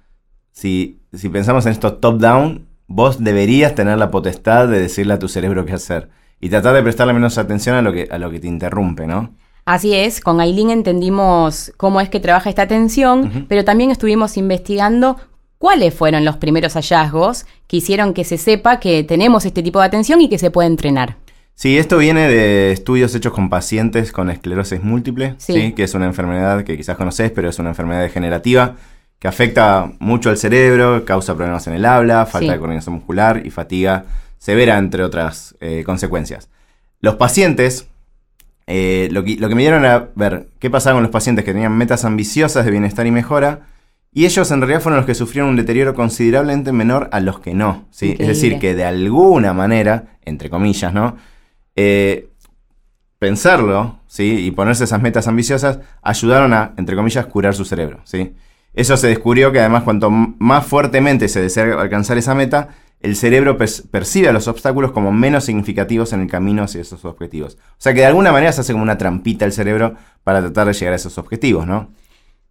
Si, 0.53 1.01
si 1.13 1.29
pensamos 1.29 1.67
en 1.67 1.73
esto 1.73 1.95
top-down, 1.95 2.67
vos 2.87 3.23
deberías 3.23 3.75
tener 3.75 3.99
la 3.99 4.11
potestad 4.11 4.69
de 4.69 4.81
decirle 4.81 5.15
a 5.15 5.19
tu 5.19 5.29
cerebro 5.29 5.67
qué 5.67 5.73
hacer. 5.73 6.09
Y 6.41 6.49
tratar 6.49 6.75
de 6.75 6.83
prestarle 6.83 7.13
menos 7.13 7.39
atención 7.39 7.77
a 7.77 7.83
lo 7.83 7.93
que, 7.93 8.09
a 8.11 8.19
lo 8.19 8.31
que 8.31 8.41
te 8.41 8.47
interrumpe, 8.47 9.07
¿no? 9.07 9.35
Así 9.65 9.95
es, 9.95 10.21
con 10.21 10.41
Aileen 10.41 10.71
entendimos 10.71 11.73
cómo 11.77 12.01
es 12.01 12.09
que 12.09 12.21
trabaja 12.21 12.49
esta 12.49 12.63
atención, 12.63 13.47
pero 13.49 13.65
también 13.65 13.91
estuvimos 13.91 14.37
investigando 14.37 15.17
cuáles 15.59 15.93
fueron 15.93 16.25
los 16.25 16.37
primeros 16.37 16.75
hallazgos 16.75 17.47
que 17.67 17.79
hicieron 17.79 18.15
que 18.15 18.23
se 18.23 18.39
sepa 18.39 18.79
que 18.79 19.03
tenemos 19.03 19.45
este 19.45 19.65
tipo 19.65 19.81
de 19.81 19.87
atención 19.87 20.21
y 20.21 20.29
que 20.29 20.39
se 20.39 20.53
puede 20.53 20.69
entrenar. 20.69 21.17
Sí, 21.57 21.79
esto 21.79 21.97
viene 21.97 22.29
de 22.29 22.71
estudios 22.71 23.15
hechos 23.15 23.33
con 23.33 23.49
pacientes 23.49 24.13
con 24.13 24.29
esclerosis 24.29 24.83
múltiple, 24.83 25.37
sí. 25.39 25.73
que 25.73 25.85
es 25.85 25.95
una 25.95 26.05
enfermedad 26.05 26.65
que 26.65 26.77
quizás 26.77 26.99
conoces, 26.99 27.31
pero 27.31 27.49
es 27.49 27.59
una 27.59 27.71
enfermedad 27.71 28.03
degenerativa 28.03 28.77
que 29.19 29.27
afecta 29.27 29.91
mucho 29.99 30.29
al 30.29 30.37
cerebro, 30.37 31.07
causa 31.07 31.35
problemas 31.35 31.67
en 31.67 31.73
el 31.73 31.87
habla, 31.87 32.27
falta 32.27 32.53
de 32.53 32.59
coordinación 32.59 32.97
muscular 32.97 33.41
y 33.43 33.51
fatiga 33.51 34.05
severa, 34.37 34.77
entre 34.77 35.03
otras 35.03 35.57
eh, 35.61 35.83
consecuencias. 35.87 36.51
Los 37.01 37.15
pacientes, 37.15 37.89
eh, 38.67 39.09
lo, 39.11 39.25
que, 39.25 39.39
me 39.39 39.63
dieron 39.63 39.87
a 39.87 40.11
ver 40.15 40.49
qué 40.59 40.69
pasaba 40.69 40.97
con 40.97 41.05
los 41.05 41.11
pacientes 41.11 41.43
que 41.47 41.55
tenían 41.55 41.75
metas 41.75 42.05
ambiciosas 42.05 42.67
de 42.67 42.71
bienestar 42.71 43.07
y 43.07 43.11
mejora, 43.11 43.63
y 44.13 44.27
ellos 44.27 44.51
en 44.51 44.61
realidad 44.61 44.83
fueron 44.83 44.99
los 44.99 45.07
que 45.07 45.15
sufrieron 45.15 45.49
un 45.49 45.57
deterioro 45.57 45.95
considerablemente 45.95 46.73
menor 46.73 47.09
a 47.13 47.21
los 47.21 47.41
que 47.41 47.55
no. 47.55 47.87
¿sí? 47.91 48.15
Es 48.19 48.29
decir, 48.29 48.59
que 48.59 48.75
de 48.75 48.85
alguna 48.85 49.55
manera, 49.55 50.19
entre 50.27 50.51
comillas, 50.51 50.93
¿no? 50.93 51.17
Eh, 51.77 52.31
pensarlo 53.19 54.01
¿sí? 54.07 54.47
y 54.47 54.51
ponerse 54.51 54.85
esas 54.85 55.01
metas 55.01 55.29
ambiciosas 55.29 55.81
ayudaron 56.03 56.53
a, 56.53 56.75
entre 56.77 56.97
comillas, 56.97 57.27
curar 57.27 57.55
su 57.55 57.65
cerebro. 57.65 58.01
¿sí? 58.05 58.35
Eso 58.75 58.97
se 58.97 59.09
descubrió 59.09 59.53
que 59.53 59.61
además 59.61 59.85
cuanto 59.85 60.11
más 60.11 60.67
fuertemente 60.67 61.29
se 61.29 61.41
desea 61.41 61.81
alcanzar 61.81 62.19
esa 62.19 62.35
meta, 62.35 62.69
el 63.01 63.17
cerebro 63.17 63.57
percibe 63.57 64.29
a 64.29 64.33
los 64.33 64.49
obstáculos 64.49 64.93
como 64.93 65.13
menos 65.13 65.45
significativos 65.45 66.13
en 66.13 66.23
el 66.23 66.29
camino 66.29 66.63
hacia 66.63 66.81
esos 66.81 67.05
objetivos. 67.05 67.57
O 67.73 67.77
sea 67.79 67.95
que 67.95 68.01
de 68.01 68.07
alguna 68.07 68.33
manera 68.33 68.53
se 68.53 68.63
hace 68.63 68.73
como 68.73 68.83
una 68.83 68.99
trampita 68.99 69.45
el 69.45 69.53
cerebro 69.53 69.95
para 70.25 70.41
tratar 70.41 70.67
de 70.67 70.73
llegar 70.73 70.93
a 70.93 70.97
esos 70.97 71.19
objetivos, 71.19 71.67
¿no? 71.67 71.91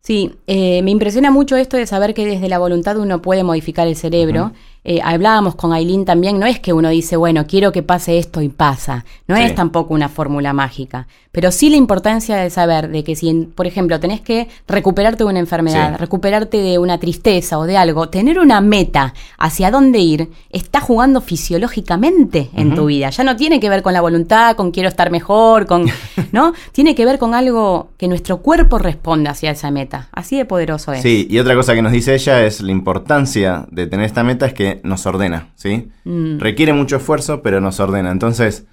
Sí, 0.01 0.37
eh, 0.45 0.83
me 0.83 0.91
impresiona 0.91 1.31
mucho 1.31 1.55
esto 1.57 1.77
de 1.77 1.87
saber 1.87 2.13
que 2.13 2.27
desde 2.27 2.47
la 2.47 2.59
voluntad 2.59 2.97
uno 2.97 3.23
puede 3.23 3.43
modificar 3.43 3.87
el 3.87 3.95
cerebro. 3.95 4.51
Eh, 4.87 5.01
hablábamos 5.03 5.55
con 5.55 5.73
Aileen 5.73 6.05
también, 6.05 6.39
no 6.39 6.45
es 6.45 6.59
que 6.59 6.71
uno 6.71 6.89
dice, 6.89 7.17
bueno, 7.17 7.47
quiero 7.47 7.71
que 7.71 7.81
pase 7.81 8.19
esto 8.19 8.43
y 8.43 8.49
pasa. 8.49 9.03
No 9.27 9.35
es 9.35 9.55
tampoco 9.55 9.95
una 9.95 10.09
fórmula 10.09 10.53
mágica. 10.53 11.07
Pero 11.31 11.51
sí 11.51 11.71
la 11.71 11.75
importancia 11.75 12.37
de 12.37 12.49
saber 12.51 12.89
de 12.89 13.03
que 13.03 13.15
si, 13.15 13.33
por 13.55 13.65
ejemplo, 13.65 13.99
tenés 13.99 14.21
que 14.21 14.47
recuperarte 14.67 15.23
de 15.23 15.29
una 15.29 15.39
enfermedad, 15.39 15.97
recuperarte 15.97 16.57
de 16.57 16.77
una 16.77 16.99
tristeza 16.99 17.57
o 17.57 17.65
de 17.65 17.75
algo, 17.75 18.09
tener 18.09 18.37
una 18.39 18.61
meta 18.61 19.15
hacia 19.39 19.71
dónde 19.71 19.99
ir, 19.99 20.29
está 20.51 20.79
jugando 20.79 21.19
fisiológicamente 21.19 22.51
en 22.55 22.75
tu 22.75 22.85
vida. 22.85 23.09
Ya 23.09 23.23
no 23.23 23.35
tiene 23.35 23.59
que 23.59 23.69
ver 23.69 23.81
con 23.81 23.91
la 23.91 24.01
voluntad, 24.01 24.55
con 24.55 24.71
quiero 24.71 24.87
estar 24.87 25.09
mejor, 25.09 25.65
con. 25.65 25.87
¿No? 26.31 26.53
tiene 26.71 26.95
que 26.95 27.05
ver 27.05 27.17
con 27.17 27.33
algo 27.33 27.89
que 27.97 28.07
nuestro 28.07 28.37
cuerpo 28.37 28.77
responda 28.77 29.31
hacia 29.31 29.51
esa 29.51 29.71
meta. 29.71 30.09
Así 30.11 30.37
de 30.37 30.45
poderoso 30.45 30.93
es. 30.93 31.01
Sí, 31.01 31.27
y 31.29 31.39
otra 31.39 31.55
cosa 31.55 31.73
que 31.73 31.81
nos 31.81 31.91
dice 31.91 32.13
ella 32.13 32.45
es 32.45 32.61
la 32.61 32.71
importancia 32.71 33.65
de 33.71 33.87
tener 33.87 34.05
esta 34.05 34.23
meta 34.23 34.45
es 34.45 34.53
que 34.53 34.74
nos 34.83 35.05
ordena, 35.05 35.49
¿sí? 35.55 35.89
Mm. 36.03 36.39
Requiere 36.39 36.73
mucho 36.73 36.97
esfuerzo, 36.97 37.41
pero 37.41 37.61
nos 37.61 37.79
ordena. 37.79 38.11
Entonces, 38.11 38.65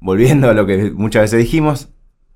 volviendo 0.00 0.50
a 0.50 0.54
lo 0.54 0.66
que 0.66 0.90
muchas 0.90 1.22
veces 1.22 1.40
dijimos, 1.40 1.88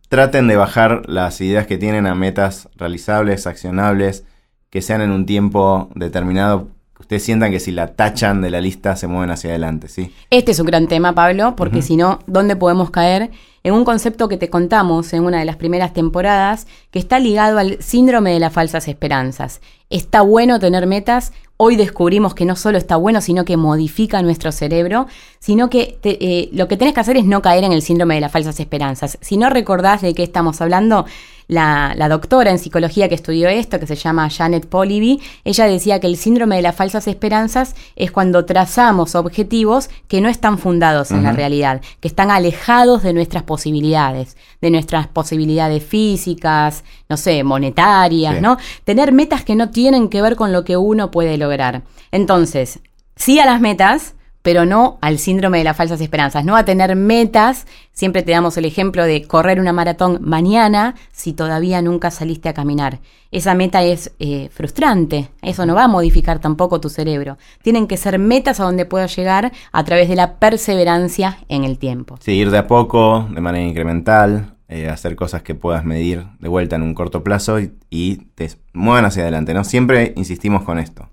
traten 0.08 0.48
de 0.48 0.56
bajar 0.56 1.02
las 1.06 1.40
ideas 1.40 1.66
que 1.66 1.78
tienen 1.78 2.06
a 2.06 2.14
metas 2.14 2.68
realizables, 2.76 3.46
accionables, 3.46 4.24
que 4.70 4.82
sean 4.82 5.00
en 5.00 5.10
un 5.10 5.26
tiempo 5.26 5.90
determinado 5.94 6.68
que 6.98 7.02
ustedes 7.02 7.22
sientan 7.22 7.52
que 7.52 7.60
si 7.60 7.70
la 7.70 7.94
tachan 7.94 8.42
de 8.42 8.50
la 8.50 8.60
lista 8.60 8.96
se 8.96 9.06
mueven 9.06 9.30
hacia 9.30 9.50
adelante, 9.50 9.86
¿sí? 9.86 10.12
Este 10.30 10.50
es 10.50 10.58
un 10.58 10.66
gran 10.66 10.88
tema, 10.88 11.14
Pablo, 11.14 11.54
porque 11.54 11.80
si 11.80 11.96
no, 11.96 12.18
¿dónde 12.26 12.56
podemos 12.56 12.90
caer? 12.90 13.30
En 13.62 13.74
un 13.74 13.84
concepto 13.84 14.28
que 14.28 14.36
te 14.36 14.50
contamos 14.50 15.12
en 15.12 15.22
una 15.22 15.38
de 15.38 15.44
las 15.44 15.54
primeras 15.54 15.92
temporadas, 15.92 16.66
que 16.90 16.98
está 16.98 17.20
ligado 17.20 17.58
al 17.58 17.80
síndrome 17.80 18.32
de 18.32 18.40
las 18.40 18.52
falsas 18.52 18.88
esperanzas. 18.88 19.60
Está 19.90 20.22
bueno 20.22 20.58
tener 20.58 20.88
metas, 20.88 21.32
hoy 21.58 21.76
descubrimos 21.76 22.34
que 22.34 22.44
no 22.44 22.56
solo 22.56 22.78
está 22.78 22.96
bueno, 22.96 23.20
sino 23.20 23.44
que 23.44 23.56
modifica 23.56 24.22
nuestro 24.22 24.52
cerebro, 24.52 25.06
sino 25.40 25.68
que 25.68 25.98
eh, 26.04 26.48
lo 26.52 26.68
que 26.68 26.76
tenés 26.76 26.94
que 26.94 27.00
hacer 27.00 27.16
es 27.16 27.24
no 27.24 27.42
caer 27.42 27.64
en 27.64 27.72
el 27.72 27.82
síndrome 27.82 28.14
de 28.14 28.22
las 28.22 28.32
falsas 28.32 28.58
esperanzas. 28.60 29.18
Si 29.20 29.36
no 29.36 29.50
recordás 29.50 30.00
de 30.00 30.14
qué 30.14 30.22
estamos 30.22 30.60
hablando, 30.60 31.04
la, 31.48 32.08
doctora 32.08 32.50
en 32.50 32.58
psicología 32.58 33.08
que 33.08 33.14
estudió 33.14 33.48
esto, 33.48 33.80
que 33.80 33.86
se 33.86 33.96
llama 33.96 34.28
Janet 34.30 34.66
Poliby, 34.66 35.20
ella 35.44 35.66
decía 35.66 35.98
que 35.98 36.06
el 36.06 36.16
síndrome 36.16 36.56
de 36.56 36.62
las 36.62 36.76
falsas 36.76 37.08
esperanzas 37.08 37.74
es 37.96 38.12
cuando 38.12 38.44
trazamos 38.44 39.14
objetivos 39.14 39.88
que 40.06 40.20
no 40.20 40.28
están 40.28 40.58
fundados 40.58 41.10
en 41.10 41.22
la 41.22 41.32
realidad, 41.32 41.80
que 42.00 42.08
están 42.08 42.30
alejados 42.30 43.02
de 43.02 43.14
nuestras 43.14 43.42
posibilidades, 43.42 44.36
de 44.60 44.70
nuestras 44.70 45.06
posibilidades 45.06 45.82
físicas, 45.82 46.84
no 47.08 47.16
sé, 47.16 47.42
monetarias, 47.42 48.40
¿no? 48.42 48.58
Tener 48.84 49.12
metas 49.12 49.42
que 49.42 49.56
no 49.56 49.70
tienen 49.70 50.08
que 50.08 50.22
ver 50.22 50.36
con 50.36 50.52
lo 50.52 50.64
que 50.64 50.76
uno 50.76 51.10
puede 51.10 51.38
lograr. 51.38 51.82
Entonces, 52.12 52.80
sí 53.16 53.40
a 53.40 53.46
las 53.46 53.60
metas, 53.60 54.14
pero 54.48 54.64
no 54.64 54.96
al 55.02 55.18
síndrome 55.18 55.58
de 55.58 55.64
las 55.64 55.76
falsas 55.76 56.00
esperanzas, 56.00 56.42
no 56.42 56.56
a 56.56 56.64
tener 56.64 56.96
metas. 56.96 57.66
Siempre 57.92 58.22
te 58.22 58.32
damos 58.32 58.56
el 58.56 58.64
ejemplo 58.64 59.04
de 59.04 59.26
correr 59.26 59.60
una 59.60 59.74
maratón 59.74 60.20
mañana 60.22 60.94
si 61.12 61.34
todavía 61.34 61.82
nunca 61.82 62.10
saliste 62.10 62.48
a 62.48 62.54
caminar. 62.54 63.00
Esa 63.30 63.52
meta 63.54 63.82
es 63.82 64.10
eh, 64.20 64.48
frustrante, 64.50 65.28
eso 65.42 65.66
no 65.66 65.74
va 65.74 65.84
a 65.84 65.88
modificar 65.88 66.38
tampoco 66.38 66.80
tu 66.80 66.88
cerebro. 66.88 67.36
Tienen 67.60 67.86
que 67.86 67.98
ser 67.98 68.18
metas 68.18 68.58
a 68.58 68.64
donde 68.64 68.86
puedas 68.86 69.14
llegar 69.14 69.52
a 69.70 69.84
través 69.84 70.08
de 70.08 70.16
la 70.16 70.36
perseverancia 70.36 71.40
en 71.50 71.64
el 71.64 71.76
tiempo. 71.76 72.16
Sí, 72.22 72.32
ir 72.32 72.50
de 72.50 72.56
a 72.56 72.66
poco, 72.66 73.28
de 73.30 73.42
manera 73.42 73.66
incremental, 73.66 74.54
eh, 74.68 74.88
hacer 74.88 75.14
cosas 75.14 75.42
que 75.42 75.54
puedas 75.54 75.84
medir 75.84 76.24
de 76.38 76.48
vuelta 76.48 76.76
en 76.76 76.84
un 76.84 76.94
corto 76.94 77.22
plazo 77.22 77.60
y, 77.60 77.74
y 77.90 78.16
te 78.34 78.50
muevan 78.72 79.04
hacia 79.04 79.24
adelante, 79.24 79.52
¿no? 79.52 79.62
Siempre 79.62 80.14
insistimos 80.16 80.62
con 80.62 80.78
esto. 80.78 81.06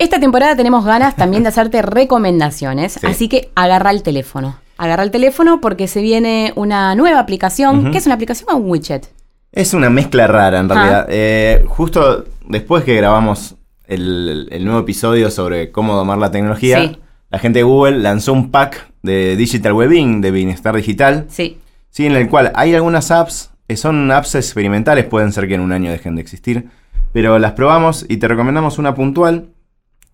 Esta 0.00 0.18
temporada 0.18 0.56
tenemos 0.56 0.86
ganas 0.86 1.14
también 1.14 1.42
de 1.42 1.48
hacerte 1.50 1.82
recomendaciones, 1.82 3.04
así 3.04 3.28
que 3.28 3.50
agarra 3.54 3.90
el 3.90 4.02
teléfono. 4.02 4.58
Agarra 4.78 5.02
el 5.02 5.10
teléfono 5.10 5.60
porque 5.60 5.88
se 5.88 6.00
viene 6.00 6.54
una 6.56 6.94
nueva 6.94 7.20
aplicación. 7.20 7.92
¿Qué 7.92 7.98
es 7.98 8.06
una 8.06 8.14
aplicación 8.14 8.48
o 8.50 8.56
un 8.56 8.70
widget? 8.70 9.12
Es 9.52 9.74
una 9.74 9.90
mezcla 9.90 10.26
rara 10.26 10.58
en 10.58 10.70
realidad. 10.70 11.06
Eh, 11.10 11.64
justo 11.68 12.24
después 12.48 12.82
que 12.84 12.96
grabamos 12.96 13.56
el, 13.86 14.48
nuevo 14.64 14.80
episodio 14.80 15.30
sobre 15.30 15.70
cómo 15.70 15.94
domar 15.94 16.16
la 16.16 16.30
tecnología, 16.30 16.92
la 17.28 17.38
gente 17.38 17.58
de 17.58 17.64
Google 17.64 17.98
lanzó 17.98 18.32
un 18.32 18.50
pack 18.50 18.90
de 19.02 19.36
Digital 19.36 19.74
Webbing, 19.74 20.22
de 20.22 20.30
bienestar 20.30 20.74
digital. 20.76 21.26
Sí. 21.28 21.58
Sí, 21.90 22.06
en 22.06 22.12
el 22.12 22.30
cual 22.30 22.52
hay 22.54 22.74
algunas 22.74 23.10
apps, 23.10 23.50
que 23.68 23.76
son 23.76 24.10
apps 24.10 24.34
experimentales, 24.34 25.04
pueden 25.04 25.30
ser 25.30 25.46
que 25.46 25.56
en 25.56 25.60
un 25.60 25.72
año 25.72 25.90
dejen 25.90 26.14
de 26.14 26.22
existir, 26.22 26.70
pero 27.12 27.38
las 27.38 27.52
probamos 27.52 28.06
y 28.08 28.16
te 28.16 28.28
recomendamos 28.28 28.78
una 28.78 28.94
puntual 28.94 29.50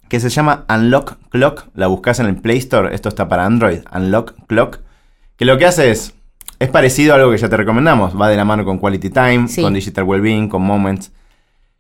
que 0.09 0.21
se 0.21 0.29
llama 0.29 0.65
Unlock 0.69 1.17
Clock. 1.31 1.67
La 1.75 1.87
buscas 1.87 2.21
en 2.21 2.27
el 2.27 2.37
Play 2.37 2.59
Store. 2.59 2.95
Esto 2.95 3.09
está 3.09 3.29
para 3.29 3.45
Android. 3.45 3.81
Unlock 3.95 4.35
Clock. 4.47 4.81
Que 5.37 5.45
lo 5.45 5.59
que 5.59 5.67
hace 5.67 5.91
es. 5.91 6.15
Es 6.59 6.71
parecido 6.71 7.13
a 7.13 7.17
algo 7.17 7.31
que 7.31 7.39
ya 7.39 7.49
te 7.49 7.57
recomendamos. 7.57 8.19
Va 8.19 8.29
de 8.29 8.37
la 8.37 8.45
mano 8.45 8.65
con 8.65 8.79
Quality 8.79 9.11
Time, 9.11 9.47
con 9.61 9.75
Digital 9.75 10.05
Wellbeing, 10.05 10.49
con 10.49 10.63
Moments. 10.63 11.13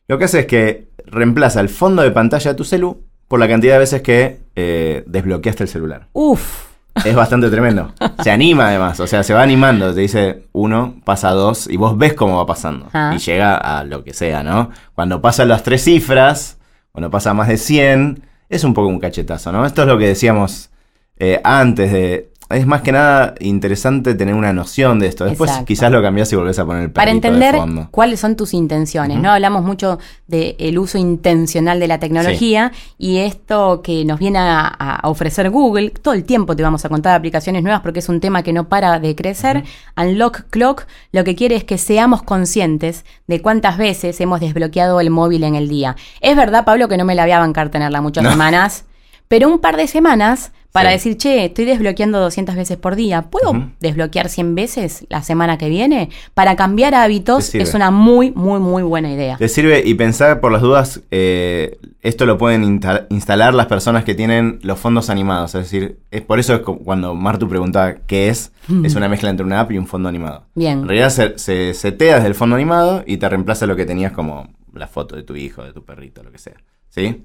Lo 0.08 0.18
que 0.18 0.24
hace 0.24 0.40
es 0.40 0.46
que 0.46 0.88
reemplaza 1.06 1.60
el 1.60 1.68
fondo 1.68 2.02
de 2.02 2.10
pantalla 2.10 2.50
de 2.50 2.56
tu 2.56 2.64
celu 2.64 3.02
por 3.28 3.40
la 3.40 3.48
cantidad 3.48 3.74
de 3.74 3.78
veces 3.78 4.02
que 4.02 4.40
eh, 4.54 5.02
desbloqueaste 5.06 5.64
el 5.64 5.68
celular. 5.68 6.08
Uf. 6.12 6.66
Es 7.04 7.14
bastante 7.14 7.50
tremendo. 7.50 7.92
Se 8.22 8.30
anima 8.30 8.68
además, 8.68 8.98
o 9.00 9.06
sea, 9.06 9.22
se 9.22 9.34
va 9.34 9.42
animando. 9.42 9.94
Te 9.94 10.00
dice 10.00 10.44
uno, 10.52 10.94
pasa 11.04 11.30
dos, 11.30 11.68
y 11.68 11.76
vos 11.76 11.98
ves 11.98 12.14
cómo 12.14 12.38
va 12.38 12.46
pasando. 12.46 12.88
Ah. 12.92 13.12
Y 13.14 13.18
llega 13.18 13.56
a 13.56 13.84
lo 13.84 14.02
que 14.02 14.14
sea, 14.14 14.42
¿no? 14.42 14.70
Cuando 14.94 15.20
pasan 15.20 15.48
las 15.48 15.62
tres 15.62 15.84
cifras, 15.84 16.55
cuando 16.96 17.10
pasa 17.10 17.34
más 17.34 17.48
de 17.48 17.58
100, 17.58 18.22
es 18.48 18.64
un 18.64 18.72
poco 18.72 18.88
un 18.88 18.98
cachetazo, 18.98 19.52
¿no? 19.52 19.66
Esto 19.66 19.82
es 19.82 19.88
lo 19.88 19.98
que 19.98 20.06
decíamos 20.06 20.70
eh, 21.18 21.42
antes 21.44 21.92
de... 21.92 22.32
Es 22.48 22.64
más 22.64 22.82
que 22.82 22.92
nada 22.92 23.34
interesante 23.40 24.14
tener 24.14 24.34
una 24.34 24.52
noción 24.52 25.00
de 25.00 25.08
esto. 25.08 25.24
Después 25.24 25.50
quizás 25.66 25.90
lo 25.90 26.00
cambias 26.00 26.32
y 26.32 26.36
volvés 26.36 26.58
a 26.60 26.64
poner 26.64 26.84
el 26.84 26.90
Para 26.92 27.10
entender 27.10 27.56
cuáles 27.90 28.20
son 28.20 28.36
tus 28.36 28.54
intenciones, 28.54 29.18
¿no? 29.18 29.32
Hablamos 29.32 29.64
mucho 29.64 29.98
del 30.28 30.78
uso 30.78 30.96
intencional 30.96 31.80
de 31.80 31.88
la 31.88 31.98
tecnología 31.98 32.70
y 32.98 33.18
esto 33.18 33.82
que 33.82 34.04
nos 34.04 34.20
viene 34.20 34.38
a, 34.38 35.00
ofrecer 35.02 35.50
Google, 35.50 35.90
todo 35.90 36.14
el 36.14 36.24
tiempo 36.24 36.54
te 36.56 36.62
vamos 36.62 36.84
a 36.84 36.88
contar 36.88 37.14
aplicaciones 37.14 37.62
nuevas 37.62 37.80
porque 37.80 37.98
es 37.98 38.08
un 38.08 38.20
tema 38.20 38.42
que 38.42 38.52
no 38.52 38.68
para 38.68 39.00
de 39.00 39.14
crecer. 39.16 39.64
Unlock 39.96 40.44
Clock 40.50 40.86
lo 41.12 41.24
que 41.24 41.34
quiere 41.34 41.56
es 41.56 41.64
que 41.64 41.78
seamos 41.78 42.22
conscientes 42.22 43.04
de 43.26 43.42
cuántas 43.42 43.76
veces 43.76 44.20
hemos 44.20 44.40
desbloqueado 44.40 45.00
el 45.00 45.10
móvil 45.10 45.44
en 45.44 45.56
el 45.56 45.68
día. 45.68 45.96
Es 46.20 46.36
verdad, 46.36 46.64
Pablo, 46.64 46.88
que 46.88 46.96
no 46.96 47.04
me 47.04 47.14
la 47.14 47.24
voy 47.24 47.32
a 47.32 47.40
bancar 47.40 47.70
tenerla 47.70 48.00
muchas 48.00 48.28
semanas, 48.28 48.84
pero 49.28 49.48
un 49.48 49.58
par 49.58 49.76
de 49.76 49.88
semanas 49.88 50.52
para 50.76 50.90
decir, 50.90 51.16
che, 51.16 51.46
estoy 51.46 51.64
desbloqueando 51.64 52.20
200 52.20 52.54
veces 52.54 52.76
por 52.76 52.96
día. 52.96 53.22
¿Puedo 53.22 53.70
desbloquear 53.80 54.28
100 54.28 54.54
veces 54.54 55.06
la 55.08 55.22
semana 55.22 55.56
que 55.56 55.70
viene? 55.70 56.10
Para 56.34 56.54
cambiar 56.54 56.94
hábitos 56.94 57.54
es 57.54 57.72
una 57.72 57.90
muy, 57.90 58.30
muy, 58.32 58.60
muy 58.60 58.82
buena 58.82 59.10
idea. 59.10 59.38
Te 59.38 59.48
sirve 59.48 59.82
y 59.86 59.94
pensar 59.94 60.40
por 60.40 60.52
las 60.52 60.60
dudas, 60.60 61.00
eh, 61.10 61.78
esto 62.02 62.26
lo 62.26 62.36
pueden 62.36 62.80
instalar 63.08 63.54
las 63.54 63.66
personas 63.66 64.04
que 64.04 64.14
tienen 64.14 64.58
los 64.62 64.78
fondos 64.78 65.08
animados. 65.08 65.54
Es 65.54 65.62
decir, 65.62 65.98
es 66.10 66.20
por 66.20 66.38
eso 66.38 66.54
es 66.54 66.60
cuando 66.60 67.14
Martu 67.14 67.48
preguntaba 67.48 67.94
qué 68.06 68.28
es, 68.28 68.52
es 68.84 68.94
una 68.94 69.08
mezcla 69.08 69.30
entre 69.30 69.46
una 69.46 69.60
app 69.60 69.72
y 69.72 69.78
un 69.78 69.86
fondo 69.86 70.10
animado. 70.10 70.44
Bien. 70.54 70.80
En 70.80 70.88
realidad 70.88 71.08
se, 71.08 71.38
se 71.38 71.72
setea 71.72 72.16
desde 72.16 72.28
el 72.28 72.34
fondo 72.34 72.54
animado 72.54 73.02
y 73.06 73.16
te 73.16 73.26
reemplaza 73.26 73.66
lo 73.66 73.76
que 73.76 73.86
tenías 73.86 74.12
como 74.12 74.48
la 74.74 74.88
foto 74.88 75.16
de 75.16 75.22
tu 75.22 75.36
hijo, 75.36 75.64
de 75.64 75.72
tu 75.72 75.84
perrito, 75.84 76.22
lo 76.22 76.30
que 76.30 76.38
sea. 76.38 76.56
¿Sí? 76.90 77.24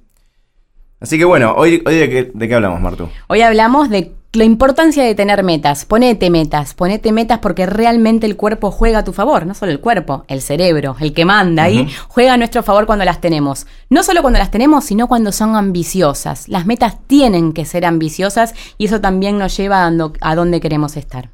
Así 1.02 1.18
que 1.18 1.26
bueno, 1.26 1.56
hoy, 1.58 1.82
hoy 1.88 1.96
de, 1.96 2.32
qué, 2.32 2.56
hablamos, 2.56 2.80
Martu? 2.80 3.10
Hoy 3.28 3.42
hablamos 3.42 3.90
de 3.90 4.14
la 4.34 4.44
importancia 4.44 5.04
de 5.04 5.16
tener 5.16 5.44
metas. 5.44 5.84
Ponete 5.86 6.30
metas, 6.30 6.76
ponete 6.76 7.12
metas 7.12 7.40
porque 7.40 7.66
realmente 7.66 8.28
el 8.28 8.38
cuerpo 8.38 8.70
juega 8.70 9.00
a 9.00 9.04
tu 9.04 9.12
favor, 9.12 9.48
no 9.48 9.56
solo 9.56 9.72
el 9.72 9.80
cuerpo, 9.80 10.26
el 10.28 10.44
cerebro, 10.44 10.96
el 11.00 11.14
que 11.14 11.26
manda 11.26 11.64
ahí, 11.64 11.90
juega 12.08 12.34
a 12.34 12.38
nuestro 12.38 12.62
favor 12.62 12.86
cuando 12.86 13.04
las 13.04 13.20
tenemos. 13.20 13.66
No 13.90 14.04
solo 14.04 14.22
cuando 14.22 14.38
las 14.38 14.52
tenemos, 14.52 14.86
sino 14.86 15.08
cuando 15.08 15.32
son 15.32 15.56
ambiciosas. 15.56 16.48
Las 16.48 16.68
metas 16.68 16.98
tienen 17.08 17.54
que 17.54 17.66
ser 17.66 17.84
ambiciosas 17.84 18.54
y 18.78 18.86
eso 18.86 19.02
también 19.02 19.40
nos 19.40 19.58
lleva 19.58 19.88
a, 19.88 19.92
a 20.22 20.36
donde 20.36 20.62
queremos 20.62 20.98
estar. 20.98 21.32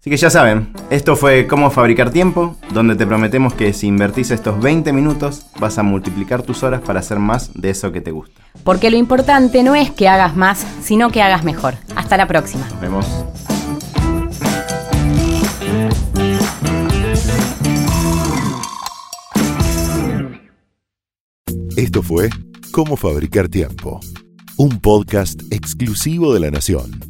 Así 0.00 0.08
que 0.08 0.16
ya 0.16 0.30
saben, 0.30 0.72
esto 0.88 1.14
fue 1.14 1.46
Cómo 1.46 1.70
Fabricar 1.70 2.10
Tiempo, 2.10 2.56
donde 2.72 2.96
te 2.96 3.06
prometemos 3.06 3.52
que 3.52 3.74
si 3.74 3.86
invertís 3.86 4.30
estos 4.30 4.58
20 4.58 4.94
minutos 4.94 5.44
vas 5.60 5.76
a 5.76 5.82
multiplicar 5.82 6.40
tus 6.40 6.62
horas 6.62 6.80
para 6.80 7.00
hacer 7.00 7.18
más 7.18 7.50
de 7.52 7.68
eso 7.68 7.92
que 7.92 8.00
te 8.00 8.10
gusta. 8.10 8.40
Porque 8.64 8.90
lo 8.90 8.96
importante 8.96 9.62
no 9.62 9.74
es 9.74 9.90
que 9.90 10.08
hagas 10.08 10.34
más, 10.36 10.66
sino 10.80 11.10
que 11.10 11.20
hagas 11.20 11.44
mejor. 11.44 11.74
Hasta 11.96 12.16
la 12.16 12.26
próxima. 12.26 12.66
Nos 12.70 12.80
vemos. 12.80 13.06
Esto 21.76 22.02
fue 22.02 22.30
Cómo 22.72 22.96
Fabricar 22.96 23.50
Tiempo, 23.50 24.00
un 24.56 24.80
podcast 24.80 25.42
exclusivo 25.52 26.32
de 26.32 26.40
la 26.40 26.50
Nación. 26.50 27.09